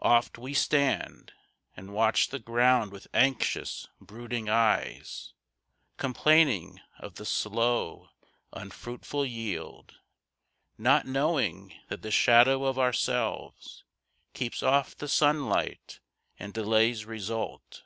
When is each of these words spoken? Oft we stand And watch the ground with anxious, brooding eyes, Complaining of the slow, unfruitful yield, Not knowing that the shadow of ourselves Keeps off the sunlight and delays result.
Oft 0.00 0.36
we 0.36 0.52
stand 0.52 1.32
And 1.74 1.94
watch 1.94 2.28
the 2.28 2.38
ground 2.38 2.92
with 2.92 3.06
anxious, 3.14 3.88
brooding 3.98 4.46
eyes, 4.46 5.32
Complaining 5.96 6.82
of 6.98 7.14
the 7.14 7.24
slow, 7.24 8.10
unfruitful 8.52 9.24
yield, 9.24 9.94
Not 10.76 11.06
knowing 11.06 11.72
that 11.88 12.02
the 12.02 12.10
shadow 12.10 12.64
of 12.66 12.78
ourselves 12.78 13.84
Keeps 14.34 14.62
off 14.62 14.94
the 14.98 15.08
sunlight 15.08 16.00
and 16.38 16.52
delays 16.52 17.06
result. 17.06 17.84